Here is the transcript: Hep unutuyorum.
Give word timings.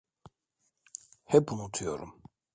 Hep 1.23 1.51
unutuyorum. 1.51 2.21